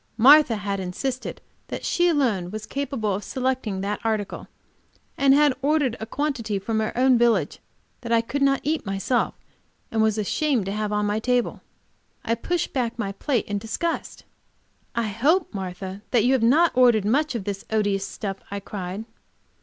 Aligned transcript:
Martha 0.17 0.55
had 0.55 0.79
insisted 0.79 1.41
that 1.67 1.85
she 1.85 2.07
alone 2.07 2.49
was 2.49 2.65
capable 2.65 3.13
of 3.13 3.23
selecting 3.23 3.81
that 3.81 3.99
article, 4.03 4.47
and 5.15 5.35
had 5.35 5.53
ordered 5.61 5.95
a 5.99 6.07
quantity 6.07 6.57
from 6.57 6.79
her 6.79 6.91
own 6.97 7.19
village 7.19 7.59
which 8.03 8.11
I 8.11 8.19
could 8.21 8.41
not 8.41 8.61
eat 8.63 8.83
myself 8.83 9.35
and 9.91 10.01
was 10.01 10.17
ashamed 10.17 10.65
to 10.65 10.71
have 10.71 10.91
on 10.91 11.05
my 11.05 11.19
table. 11.19 11.61
I 12.25 12.33
pushed 12.33 12.73
back 12.73 12.97
my 12.97 13.11
plate 13.11 13.45
in 13.45 13.59
disgust. 13.59 14.23
"I 14.95 15.05
hope, 15.05 15.53
Martha, 15.53 16.01
that 16.09 16.23
you 16.23 16.33
have 16.33 16.41
not 16.41 16.75
ordered 16.75 17.05
much 17.05 17.35
of 17.35 17.43
this 17.43 17.63
odious 17.69 18.07
stuff!" 18.07 18.37
I 18.49 18.59
cried. 18.59 19.05